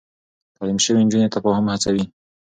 تعليم 0.57 0.77
شوې 0.85 1.01
نجونې 1.05 1.27
تفاهم 1.35 1.65
هڅوي. 1.73 2.03